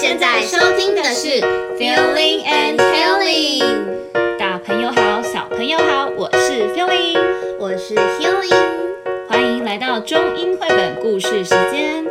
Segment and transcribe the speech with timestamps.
[0.00, 1.28] 现在收听的是
[1.78, 4.38] Feeling and Healing。
[4.38, 7.18] 大朋友好，小朋友好，我是 Feeling，
[7.58, 12.06] 我是 Healing，欢迎来到中英绘本故事时间。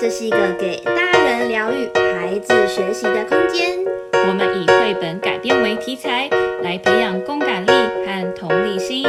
[0.00, 1.86] 这是一个给大人疗愈、
[2.16, 3.78] 孩子学习的空间。
[4.26, 6.30] 我们以绘本改编为题材，
[6.62, 7.70] 来培养共感力
[8.06, 9.02] 和同理心，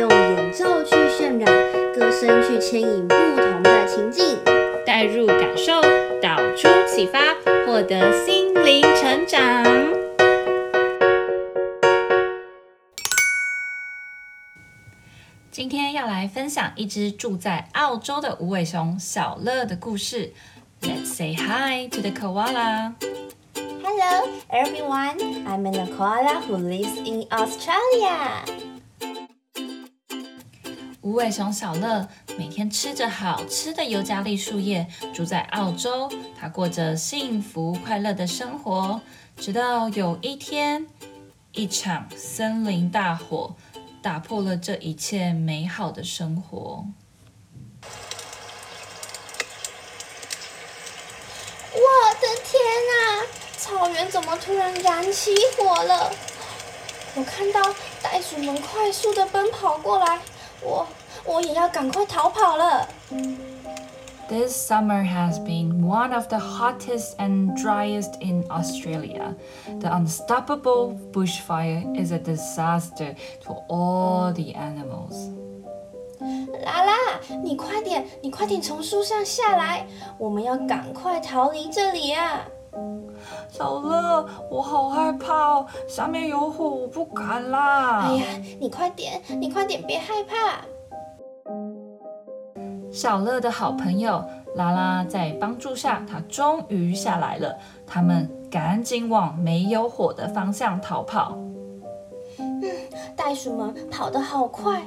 [0.00, 1.54] 用演奏去渲染，
[1.92, 4.38] 歌声去牵引不同的情境，
[4.86, 5.82] 带入感受，
[6.22, 7.18] 导出启发，
[7.78, 9.38] 获得心灵成长。
[15.52, 20.32] 今天要来分享一只住在澳洲的无尾熊小乐的故事。
[20.82, 22.94] Let's say hi to the koala.
[23.54, 25.46] Hello, everyone.
[25.46, 28.67] I'm a koala who lives in Australia.
[31.08, 36.12] 无尾熊小乐每天吃着好吃的尤加利树叶，住在澳洲。
[36.38, 39.00] 他过着幸福快乐的生活，
[39.38, 40.86] 直到有一天，
[41.52, 43.56] 一场森林大火
[44.02, 46.84] 打破了这一切美好的生活。
[51.72, 51.80] 我
[52.20, 52.60] 的天
[52.92, 53.24] 哪！
[53.56, 56.12] 草原怎么突然燃起火了？
[57.14, 60.20] 我看到袋鼠们快速的奔跑过来。
[60.62, 60.86] 我
[61.24, 62.88] 我也要赶快逃跑了。
[64.28, 69.34] This summer has been one of the hottest and driest in Australia.
[69.80, 73.14] The unstoppable bushfire is a disaster
[73.44, 75.32] to all the animals.
[76.62, 76.92] 拉拉，
[77.42, 79.86] 你快点，你快点从树上下来，
[80.18, 82.46] 我们要赶快逃离这里啊！
[83.58, 88.02] 小乐，我好害怕哦，下面有火，我不敢啦。
[88.06, 88.24] 哎呀，
[88.60, 90.60] 你快点，你快点，别害怕。
[92.92, 97.58] 小乐的好朋友拉拉在帮助下，他终于下来了。
[97.84, 101.36] 他们赶紧往没有火的方向逃跑。
[102.38, 102.62] 嗯，
[103.16, 104.80] 袋鼠们跑得好快，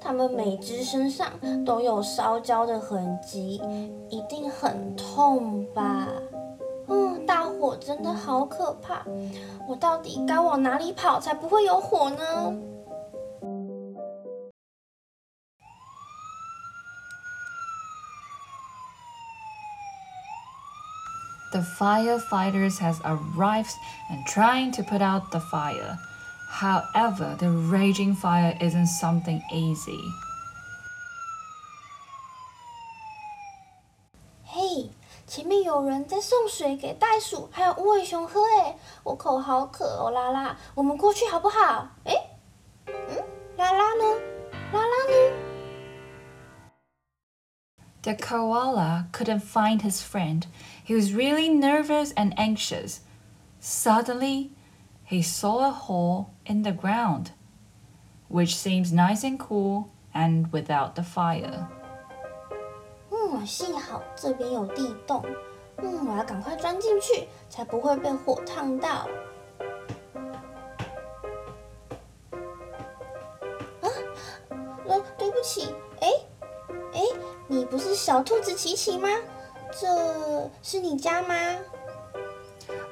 [0.00, 1.28] 它们每只身上
[1.64, 3.62] 都有烧焦的痕迹，
[4.10, 6.08] 一定很痛吧？
[7.75, 9.03] 嗯，大火真的好可怕！
[9.67, 12.17] 我到底该往哪里跑才不会有火呢？
[21.51, 23.75] The firefighters has arrived
[24.09, 25.97] and trying to put out the fire.
[26.49, 29.99] However, the raging fire isn't something easy.
[35.27, 41.87] 前面有人在送水给袋鼠还有无尾熊喝，哎，我口好渴哦，拉拉，我们过去好不好？
[42.05, 42.13] 哎，
[42.87, 43.23] 嗯，
[43.57, 44.03] 拉拉呢？
[44.73, 45.51] 拉拉呢？
[48.03, 50.47] The koala couldn't find his friend.
[50.83, 53.01] He was really nervous and anxious.
[53.61, 54.49] Suddenly,
[55.05, 57.31] he saw a hole in the ground,
[58.27, 61.67] which seems nice and cool and without the fire.
[63.28, 65.22] 嗯，幸好这边有地洞。
[65.78, 68.88] 嗯，我要赶快钻进去，才不会被火烫到。
[73.82, 73.86] 啊，
[74.86, 76.08] 呃，对不起，哎，
[76.94, 77.02] 哎，
[77.46, 79.08] 你不是小兔子琪琪吗？
[79.78, 79.86] 这
[80.62, 81.34] 是你家吗？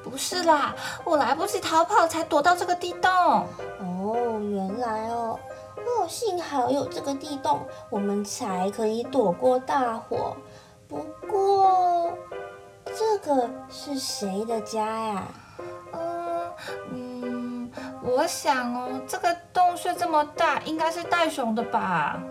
[0.02, 0.74] 不是啦，
[1.04, 3.10] 我来不及逃跑，才躲到这个地洞。
[3.10, 5.13] 哦，原来哦。
[6.04, 10.36] 哦，幸好有这个地洞，我们才可以躲过大火。
[10.86, 12.12] 不过，
[12.84, 15.28] 这个是谁的家呀？
[15.94, 16.52] 嗯
[16.92, 17.72] 嗯，
[18.02, 22.22] 我想哦，这个洞穴这么大，应该是袋熊的吧？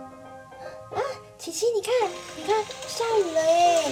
[0.92, 0.98] 啊，
[1.36, 1.92] 琪琪，你看，
[2.36, 3.90] 你看，下雨了耶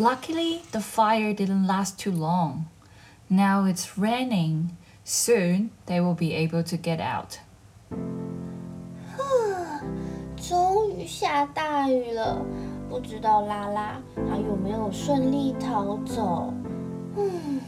[0.00, 2.66] ！Luckily, the fire didn't last too long.
[3.28, 4.76] Now it's raining.
[5.04, 7.38] Soon they will be able to get out.
[10.36, 12.44] 终于下大雨了，
[12.88, 16.52] 不知道拉拉还有没有顺利逃走？
[17.16, 17.60] 嗯。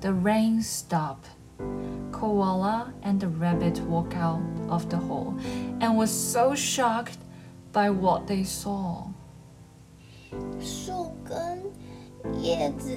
[0.00, 1.30] The rain stopped.
[2.12, 5.34] Koala and the rabbit walked out of the hole
[5.80, 7.16] and was so shocked
[7.72, 9.06] by what they saw.
[10.59, 11.61] 树根、
[12.41, 12.89] 叶子、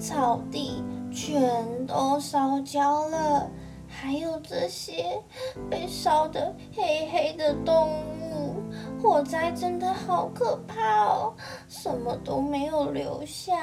[0.00, 0.82] 草地
[1.12, 3.48] 全都烧焦了，
[3.88, 5.22] 还有这些
[5.70, 7.90] 被烧得黑黑的动
[8.20, 8.56] 物，
[9.00, 11.32] 火灾真的好可怕哦，
[11.68, 13.56] 什么都没有留下。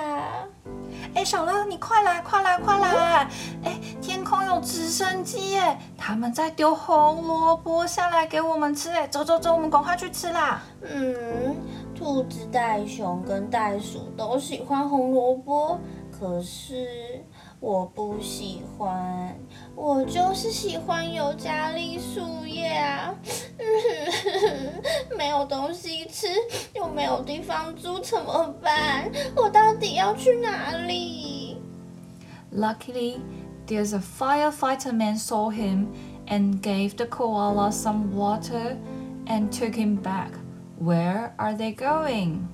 [1.13, 3.27] 哎，小乐，你快来，快来，快来！
[3.63, 8.89] 哎，天空有直升机耶，他们在丢红萝卜下来给我们吃。
[8.91, 10.62] 哎，走走走，我们赶快去吃啦。
[10.81, 11.56] 嗯，
[12.01, 15.80] 兔子、袋熊跟袋鼠都喜欢红萝卜，
[16.12, 17.24] 可是。
[17.59, 19.38] 我不喜欢，
[19.75, 23.13] 我就是喜欢尤加利树叶啊！
[25.15, 26.27] 没有东西吃，
[26.74, 29.12] 又没有地方住，怎么办？
[29.36, 31.62] 我到底要去哪里
[32.51, 33.19] ？Luckily,
[33.68, 35.89] there's a firefighter man saw him
[36.27, 38.75] and gave the koala some water
[39.27, 40.31] and took him back.
[40.83, 42.48] Where are they going?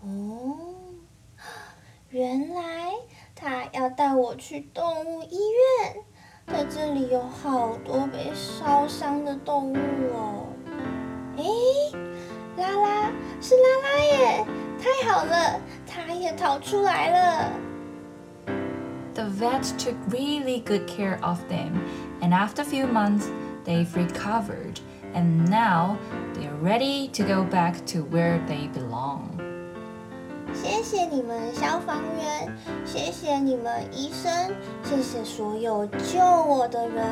[0.00, 0.58] 哦，
[2.10, 2.90] 原来
[3.36, 6.02] 他要带我去动物医院，
[6.48, 9.76] 在这里有好多被烧伤的动物
[10.12, 10.41] 哦。
[14.82, 17.52] 太好了，他也逃出来了。
[19.14, 21.72] The vet took really good care of them,
[22.20, 23.26] and after a few months,
[23.64, 24.80] they've recovered,
[25.14, 25.96] and now
[26.34, 29.28] they're ready to go back to where they belong.
[30.54, 32.52] 谢谢你们消防员，
[32.84, 34.50] 谢谢你们医生，
[34.82, 37.06] 谢谢所有救我的人、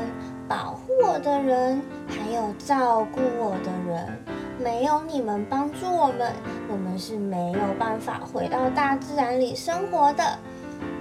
[0.49, 4.19] 保护我的人，还有照顾我的人。
[4.62, 6.33] 没有你们帮助我们，
[6.69, 10.39] 我们是没有办法回到大自然里生活的。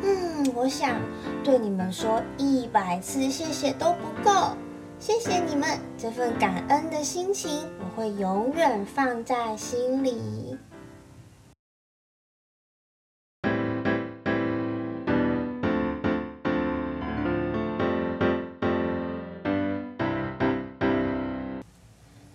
[0.02, 0.96] 嗯，我想
[1.44, 4.56] 对你们说一百次谢谢都不够。
[4.98, 5.68] 谢谢你们
[5.98, 10.59] 这份感恩的心情，我会永远放在心里。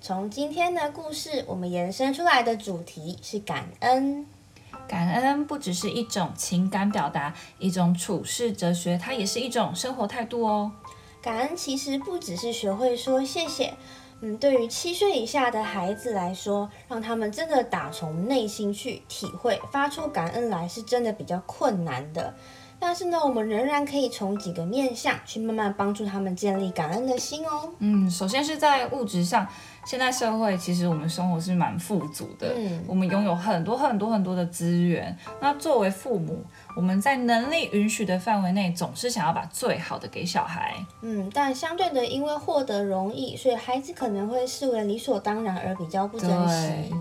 [0.06, 4.26] 从今天的故事，我们延伸出来的主题是感恩。
[4.86, 10.70] 感恩不只是一种情感表达，一种处事哲学，它也是一种生活态度哦。
[11.22, 13.72] 感恩其实不只是学会说谢谢，
[14.20, 22.34] 嗯，对于七岁以下的孩子来说，让他们真的打从内心去体会，发出感恩来，是真的比较困难的。
[22.78, 27.70] 但是呢，我们仍然可以从几个面向去慢慢帮助他们建立感恩的心哦。
[27.78, 29.46] 嗯，首先是在物质上，
[29.86, 35.16] 现在社会其实我们生活是蛮富足的，嗯，我们拥有很多很多很多的资源。
[35.40, 36.44] 那作为父母，
[36.76, 40.74] 我们在能力允许的范围内，总是想要把最好的给小孩。
[41.00, 46.94] 嗯，但相对的，因为获得容易，所以孩子可能会视为理所当然而比较不珍惜。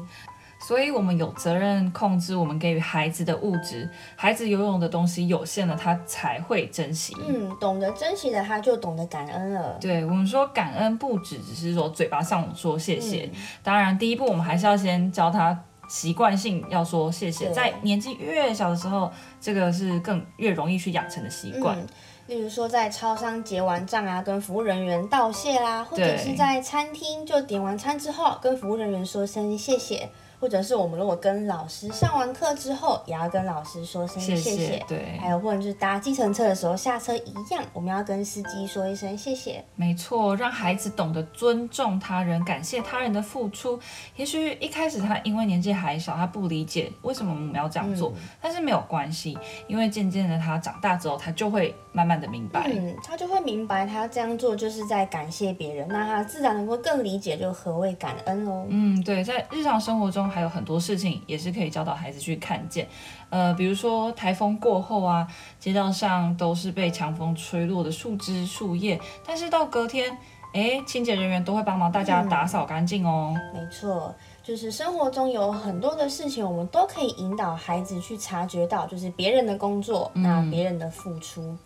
[0.66, 3.90] 所以，我们有责任控制我们给予孩子的物质。
[4.16, 7.14] 孩子游泳的东西有限了，他才会珍惜。
[7.28, 9.78] 嗯，懂得珍惜的，他就懂得感恩了。
[9.82, 13.30] 对，我们说感恩，不只只是说嘴巴上说谢谢。
[13.34, 17.52] 嗯、当然，第一步我们还是要先教他习惯性要说谢谢。
[17.52, 19.12] 在年纪越小的时候，
[19.42, 21.78] 这个是更越容易去养成的习惯。
[21.78, 21.88] 嗯、
[22.28, 30.10] 例如说，在超商结完账啊，跟服务人员道谢啦，或者是在餐厅就点完餐之后，跟服务人员说声谢谢。
[30.44, 34.84] 或者是我们如果跟老师上完课之后，也要跟老师说声谢谢。
[34.90, 39.64] 对，还有或者是搭计程车的时候下车一样，我们要跟司机说一声谢谢。
[39.78, 43.80] 没错，让孩子懂得尊重他人，感谢他人的付出。
[44.18, 49.38] 也许一开始他因为年纪还小，他不理解为什么我们要这样做，嗯、但是没有关系，
[49.70, 52.70] 因为渐渐的他长大之后，他就会慢慢的明白。
[52.70, 58.66] 嗯，他就会明白他这样做就是在感谢别人，那他自然能够更理解就何谓感恩喽。
[58.68, 60.33] 嗯，对，在日常生活中。
[60.34, 62.88] 还有很多事情也是可以教导孩子去看见，
[63.30, 65.28] 呃，比如说台风过后啊，
[65.60, 70.18] 街道上都是被强风吹落的树枝树叶，但是到隔天，
[70.54, 73.36] 诶，清洁人员都会帮忙大家打扫干净哦。
[73.54, 74.14] 嗯，没错，
[74.44, 81.42] 就是生活中有很多的事情，我们都可以引导孩子去察觉到，就是别人的工作，那别人的付出。
[81.42, 81.60] 嗯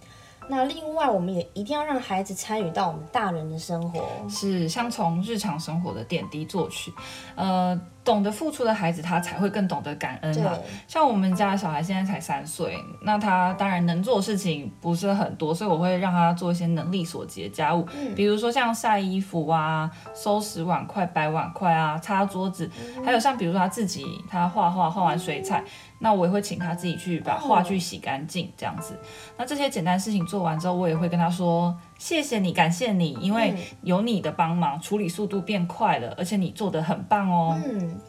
[0.50, 6.93] 那另外，我们也一定要让孩子参与到我们大人的生活，是，像从日常生活的点滴做起。
[7.36, 10.53] 呃，懂得付出的孩子，他才会更懂得感恩啊。
[10.55, 10.63] 对。
[10.87, 25.61] 像我们家的小孩现在才三岁，那他当然能做的事情不是很多，所以我会让他做一些能力所及的家务，嗯、比如说像晒衣服啊、收拾碗筷、摆碗筷啊、擦桌子，嗯、还有像比如说他自己他画画画完水彩，
[25.99, 28.97] 那我也会请他自己去把画具洗干净这样子。
[29.37, 37.60] 那这些简单事情做完之后，我也会跟他说谢谢你，感谢你，因为有你的帮忙，处理速度变快了，而且你做得很棒哦。
[37.66, 38.00] 嗯。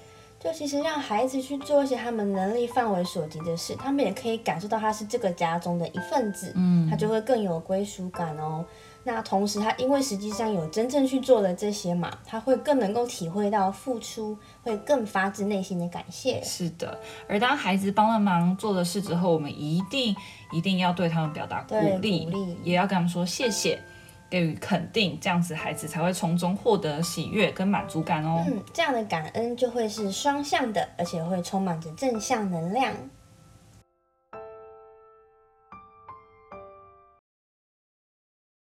[0.40, 8.64] 就其实让孩子去做一些他们能力范围所及的事，他们也可以感受到他是这个家中的一份子，嗯，他就会更有归属感哦。
[9.02, 16.40] 那同时，他因为实际上有真正去做了这些嘛，他会更能够体会到付出，会更发自内心的感谢。
[16.44, 20.14] 是的，而当孩子帮了忙做了事之后，我们一定
[20.52, 23.82] 一定要对他们表达鼓励，鼓励，也要跟他们说谢谢。
[24.30, 28.44] 给予肯定，这样子孩子才会从中获得喜悦跟满足感哦。
[28.46, 32.92] 嗯，这样的感恩就会是双向的，而且会充满着正向能量。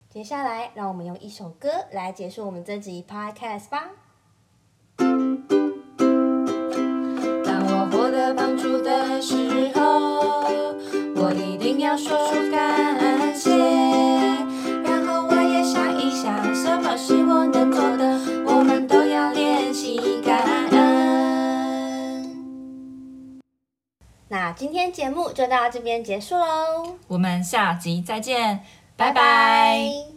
[0.09, 3.91] 接下来，让我们用一首歌来结束我们这集 Podcast 吧。
[4.97, 5.07] 当
[7.65, 10.49] 我获得帮助的时候，
[11.15, 13.50] 我一定要说出感谢。
[24.51, 28.65] 那今天节目就到这边结束喽，我们下集再见，
[28.97, 29.13] 拜拜。
[29.13, 30.10] 拜拜。